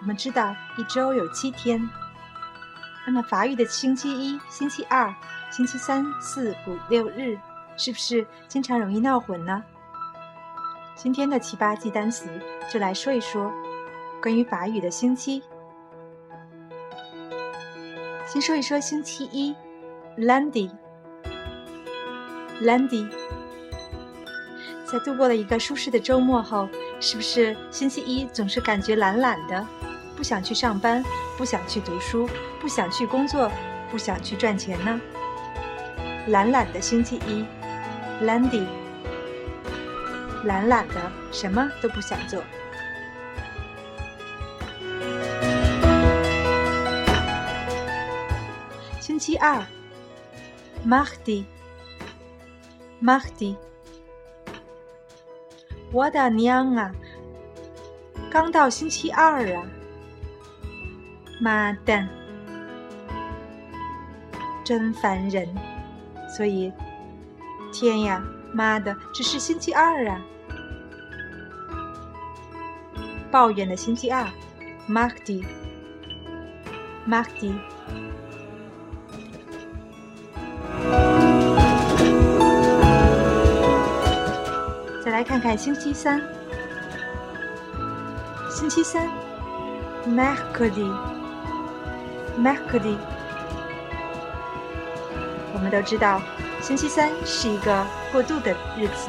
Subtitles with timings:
[0.00, 1.88] 我们知道一周有七天，
[3.06, 5.14] 那么法语的星期一、星期二、
[5.48, 7.38] 星期三、四、五、六日，
[7.76, 9.62] 是不是经常容易闹混呢？
[10.96, 12.28] 今天的七八记单词
[12.68, 13.52] 就来说一说
[14.20, 15.44] 关于法语的星期。
[18.26, 19.54] 先说一说星期一
[20.18, 23.08] ，Lundi，Lundi。
[24.84, 26.66] 在度过了一个舒适的周末后，
[27.08, 29.64] 是不是星期一总是感觉懒懒的？
[30.16, 31.04] 不想去上班，
[31.38, 32.28] 不想去读书，
[32.60, 33.48] 不想去工作，
[33.92, 35.00] 不想去赚钱呢。
[36.26, 37.46] 懒懒的星期一
[38.24, 38.66] ，Lundi，
[40.42, 40.94] 懒懒的
[41.30, 42.42] 什么都不想做。
[48.98, 49.64] 星期二
[50.84, 53.54] ，Mardi，Mardi，
[55.92, 56.90] 我的娘啊！
[58.30, 59.62] 刚到星期二啊！
[61.40, 62.08] 妈蛋，
[64.64, 65.48] 真烦人！
[66.28, 66.72] 所以，
[67.72, 68.20] 天呀，
[68.52, 70.20] 妈的，只是星期二啊！
[73.30, 74.26] 抱怨的星期二
[74.88, 77.54] ，Mardi，Mardi。
[85.26, 86.22] 看看星期三。
[88.48, 89.10] 星期三
[90.06, 92.96] ，Mercredi，Mercredi。
[95.52, 96.22] 我们都知道，
[96.62, 99.08] 星期三是一个过渡的日子，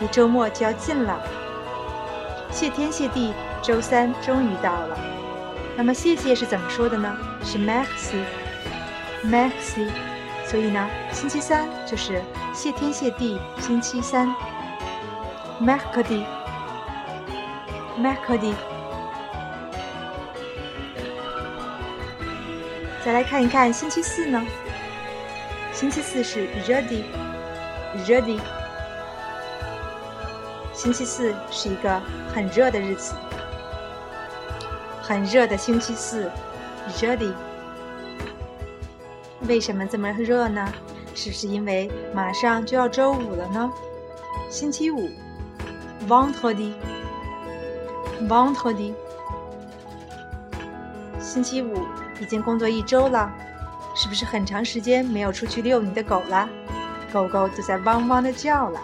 [0.00, 1.20] 离周末就要近了。
[2.50, 4.98] 谢天谢地，周三终于到了。
[5.76, 7.14] 那么谢谢是怎么说的呢？
[7.44, 9.90] 是 Merci，Merci。
[10.46, 12.20] 所以呢，星期三就是
[12.52, 14.28] 谢天谢地星期三
[15.60, 16.24] ，Mercredi。
[17.98, 18.54] Mercredi。
[23.04, 24.44] 再来看一看星期四呢？
[25.72, 28.38] 星期四是 Jeudi，Jeudi。
[30.74, 32.00] 星期四是一个
[32.34, 33.14] 很热的日子，
[35.02, 36.30] 很热的星期四
[36.90, 37.32] ，Jeudi。
[39.48, 40.72] 为什么这么热呢？
[41.14, 43.70] 是不是因为马上就要周五了呢？
[44.50, 45.10] 星期五
[46.10, 46.74] ，Vendredi。
[48.28, 48.92] Vendredi，
[51.20, 51.86] 星期五
[52.20, 53.32] 已经工作一周了，
[53.94, 56.48] 是不是很长时间没有出去遛你的狗了？
[57.12, 58.80] 狗狗都在汪汪的叫了。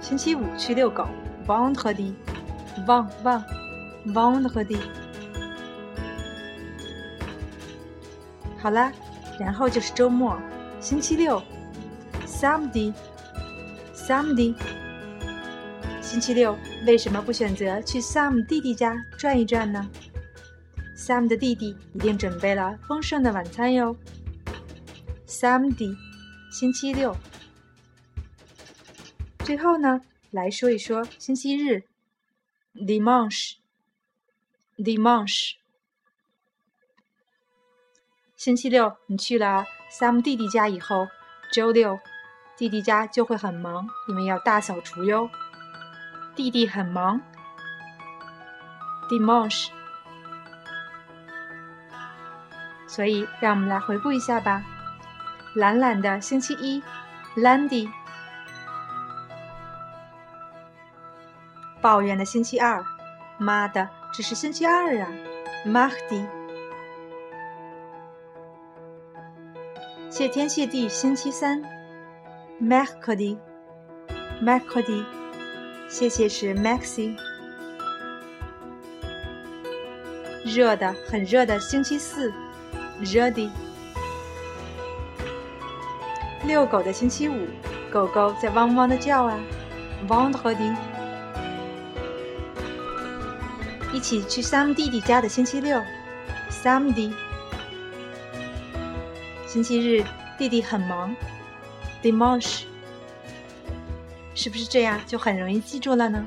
[0.00, 1.06] 星期五去遛狗
[1.46, 4.80] ，Vendredi，Vend Vend，Vendredi。
[8.58, 8.90] 好了，
[9.38, 10.36] 然后就是周末，
[10.80, 11.40] 星期六
[12.26, 14.56] ，Samedi，Samedi。
[16.02, 19.88] 星期六为什么不选择去 Sam 弟弟家转一转呢
[20.94, 23.96] ？Sam 的弟弟一定准备了丰盛的晚餐哟。
[25.26, 25.96] Sam 弟，
[26.50, 27.16] 星期六。
[29.44, 31.84] 最后呢，来说一说星期日
[32.74, 35.52] ，Dimanche，Dimanche。
[38.36, 41.08] 星期六你去了 Sam 弟弟家以后，
[41.52, 41.98] 周六
[42.56, 45.30] 弟弟家就会很忙，因为要大扫除哟。
[46.34, 47.20] 弟弟很忙
[49.08, 49.68] ，Dimanche。
[52.88, 54.62] 所以，让我们来回顾一下吧。
[55.54, 56.82] 懒懒的星期一
[57.36, 57.88] ，Lundi；
[61.80, 62.84] 抱怨的星期二，
[63.38, 65.08] 妈的，只是星期二啊
[65.66, 66.26] ，Mardi；
[70.10, 71.62] 谢天谢地星期三
[72.60, 75.21] ，Mercredi；Mercredi。
[75.92, 77.14] 谢谢是 Maxi。
[80.42, 82.32] 热的很热的星期四
[83.02, 83.50] ，Ready。
[86.46, 87.46] 遛狗的星期五，
[87.90, 89.38] 狗狗在汪汪的叫啊
[90.08, 90.74] ，Vendredi。
[93.92, 95.78] 一起去 Sam 弟弟家的星期六
[96.50, 97.12] ，Samdi。
[99.46, 100.02] 星期日
[100.38, 101.14] 弟弟很忙
[102.02, 102.71] ，Dimanche。
[104.34, 106.26] 是不是这样就很容易记住了呢？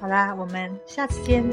[0.00, 1.44] 好啦，我们下次见。